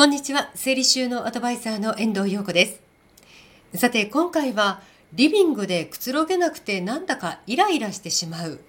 [0.00, 0.50] こんにちは。
[0.54, 2.80] 整理収納アドバイザーの遠藤陽子です。
[3.74, 4.80] さて、今回は
[5.12, 8.60] リビングでくつろげなくてなんだかイライラしてしまう。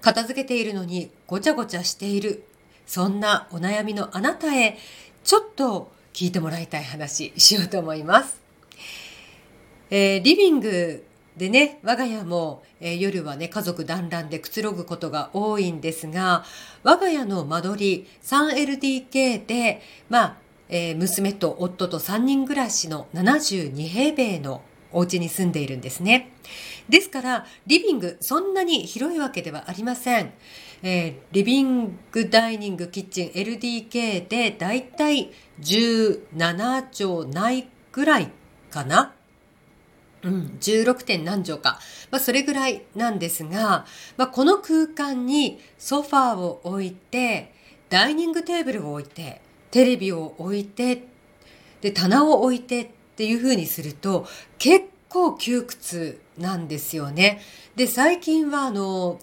[0.00, 2.42] 片付けているのにごちゃごちゃしている。
[2.84, 4.76] そんなお悩みのあなたへ
[5.22, 8.40] ちょっと聞いてもらいたい話しようと思います。
[9.90, 11.06] えー、リビング
[11.36, 16.44] でね、我が家も、えー、夜はね、家族団らんでくつろぐことが多いんですが、
[16.82, 24.62] 我が家の間取り 3LDK で、まあ、えー、娘と夫と3人暮らしの72平米の
[24.92, 26.32] お家に住んでいるんですね。
[26.88, 30.32] ですから、リビング、そんなに広いわけではありません。
[30.82, 38.30] えー、リビング、ダイニング、キッチン、LDK でだいたい17畳ないぐらい
[38.70, 39.14] かな。
[40.22, 41.04] うん、16.
[41.04, 41.78] 点何畳か。
[42.10, 47.52] まあ、それぐらいなんですが、まあ、この空間にソファーを置いて、
[47.88, 49.40] ダイニングテーブルを置いて、
[49.76, 51.06] テレビを置いて、
[51.82, 54.26] で、棚を置いてっていう風にすると、
[54.58, 57.42] 結構窮屈なんですよね。
[57.74, 59.18] で、最近はあの、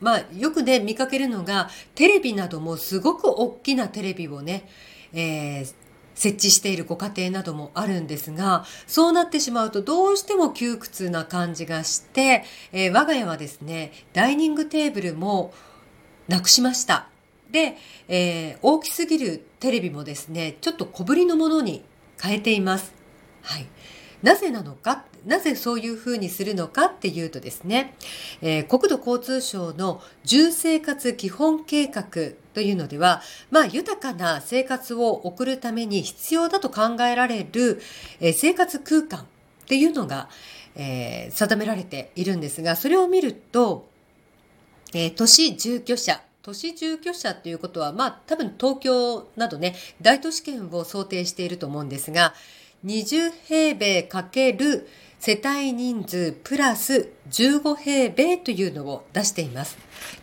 [0.00, 4.68] まあ、よくね、見かけるのが、テレビなどもすごく大きなテレビをね、
[5.12, 5.74] えー、
[6.16, 12.42] 設置しているご家庭などもあるんですが、そうなってしまうとどうしても窮屈な感じがして、
[12.72, 15.54] えー、我が家はですね、ダイニングテーブルも
[16.26, 17.10] なくしました。
[17.50, 17.76] で、
[18.08, 21.84] えー、大きすぎるテレビもですね、ちょっと小ぶりのものに
[22.20, 22.92] 変えています。
[23.42, 23.66] はい。
[24.22, 27.94] なぜなのか、なぜそういうふうにするのかっていうとですね、
[28.40, 32.04] えー、国土交通省の住生活基本計画
[32.54, 37.80] というのでは、まあ豊かな生活を送るために必要だと考えられる、
[38.20, 39.24] えー、生活空間っ
[39.66, 40.28] ていうのが、
[40.74, 43.88] えー、定められているんですが、それを見ると、
[44.94, 52.32] えー、都市住居者都市住居者っていうことは、まあ多分東京などね、大都市圏を想定していると思うんですが、
[52.86, 54.88] 20平米かける
[55.18, 59.76] 世帯人数プラス15平米というのを出しています。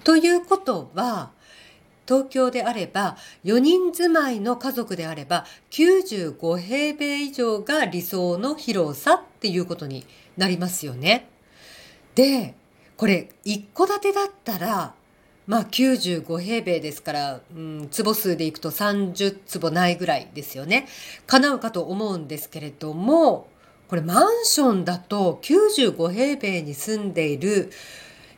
[0.03, 1.30] ということは、
[2.08, 11.30] 東京であれば、4人住まいの家族であれば、95平米以上が理想の広さっていうことになりますよね。
[12.16, 12.56] で、
[12.97, 14.96] これ、一戸建てだったら、
[15.47, 20.88] まあ95平米ですから、うん、坪数でいくと30坪ないぐらいですよね。
[21.28, 23.47] 叶うかと思うんですけれども、
[23.88, 27.72] これマンションだと95平米に住んでいる、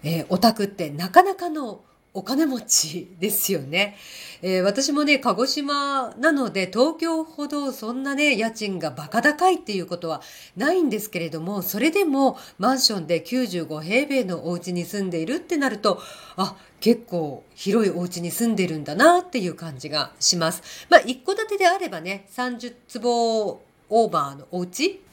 [0.04, 1.82] えー、お宅ってなかなかの
[2.18, 3.96] お金持ちですよね。
[4.42, 10.24] えー、私もね、鹿児島なので東京ほどそんなね、家賃がバカ高いっていうことは
[10.56, 16.02] ないんですけれども、それでもマンションで95平米のお家に住んでいるってなると、
[16.38, 20.88] あ、結構広いお家に住んでるんだなっていう感じがします。
[20.90, 25.04] まあ、一戸建てであればね、30坪オーバーのお家、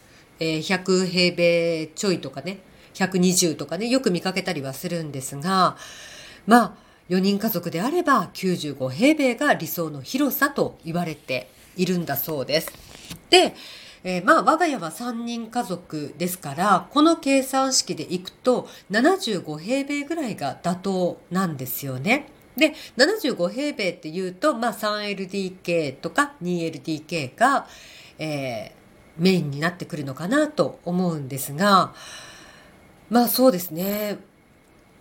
[0.41, 2.61] えー、100平米ちょいとかね、
[2.95, 5.77] 120とかね、よく見かけたりはするんですが、
[6.47, 12.73] まあ、4人家族であれば95平米が理想の広さと言われているんだそうです。
[13.31, 13.55] で、
[14.05, 22.29] えー、まあ我が家は3人家族ですからこの計算式でいくと75平米ぐらいが妥当なんですよね。
[22.57, 27.67] で75平米っていうと、まあ、3LDK とか 2LDK が、
[28.19, 31.95] えー、メインになってくるのかなと思うんですが
[33.11, 34.19] まあそうですね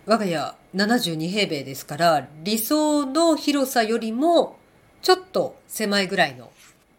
[0.06, 4.58] 我が家72平米ですから理想の広さよりも
[5.00, 6.50] ちょっと狭いぐらいの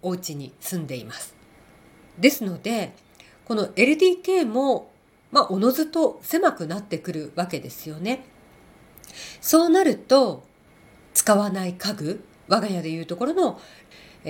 [0.02, 1.36] お家に住んでいます。
[2.18, 2.94] ですので
[3.46, 4.92] この LDK も
[5.32, 8.26] まあおのずと狭くなってくるわけですよね。
[9.40, 10.44] そうなると
[11.14, 13.60] 使わない家具我が家でいうところの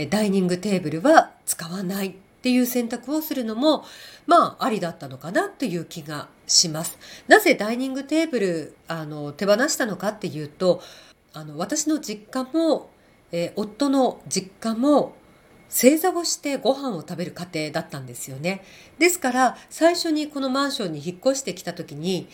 [0.09, 2.15] ダイニングテーブルは使わない
[2.45, 3.85] っていう選択をするのも
[4.28, 7.00] まあありだったのかなという気がします。
[7.28, 10.79] なぜダイニングテーブルあの手放したのかっていうと
[11.34, 12.91] あの私の実家も、
[13.31, 15.16] えー、夫の実家も
[15.69, 18.64] 正座をしてご飯を食べる家庭だったんですよね。
[18.99, 22.28] ですから最初にこのマンションに引っ越してきた時に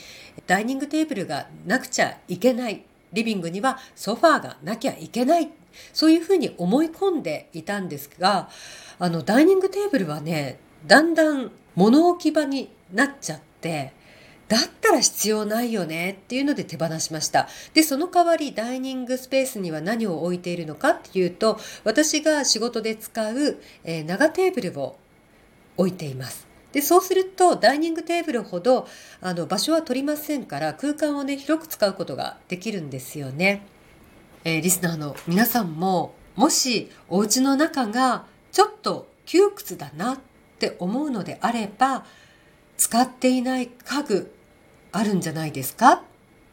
[0.46, 2.84] ダイニングテーブルがなくちゃいけない
[3.14, 5.52] リビングにはソファーがなきゃいけない
[5.94, 8.50] そういうふうに思い込んでいたんですが
[9.00, 13.94] あのダイニングテーブルはねだんだん物置き場になっちゃって
[14.52, 17.48] だったら必要ないよねっていうので手放しました。
[17.74, 24.98] で、その代わりダイニングスペースには何を置いているのかっていうと、私が仕事で使う、えー、長テーブルを
[25.78, 26.50] 置いています。
[26.74, 28.90] で、そうするとダイニングテーブルほど
[29.22, 33.66] あの場所は取りませんから空間をね、広く使うことができるんですよね。
[34.44, 40.20] えー、リスナーの皆さんももしお家の中がちょっと窮屈だなっ
[40.60, 42.06] て思うのであれば
[42.78, 44.34] 使っていない家具
[44.92, 46.04] あるんじゃないですか？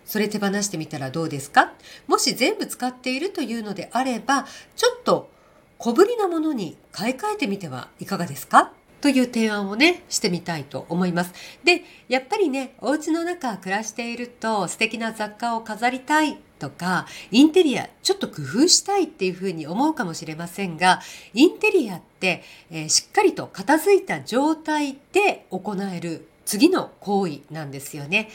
[0.05, 1.73] それ手放してみたらどうですか？
[2.07, 4.47] もし全部使っているというのであれば
[4.77, 5.31] ちょっと
[5.79, 8.73] 小ぶりなものに買い替えてみてはいかがですか？
[9.01, 11.33] という提案をね、してみたいと思います。
[11.63, 21.01] で、やっぱりね、お家の中暮らしていると素敵な雑貨を飾りたいとか、インテリアちょっと工夫したいっていうふうに思うかもしれませんが、
[21.35, 28.29] インテリアって、えー、しっかりと片付いた状態で行える次の行為なんですよね。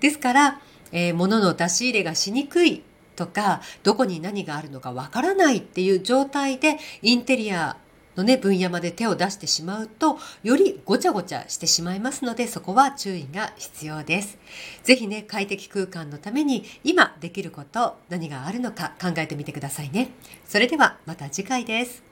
[0.00, 0.60] ですから、
[0.92, 2.82] えー、物の出し入れがしにくい
[3.16, 7.76] とか、どこに何があるのかわからないっていう状態でインテリア
[8.16, 14.38] のね、分野まで手を出してしまうと、よりごちゃごちゃしてしまいますので、そこは注意が必要です。
[14.84, 20.10] ぜひね、快適空間のために今できること、何があるのか考えてみてくださいね。
[20.46, 22.05] それではまた次回です。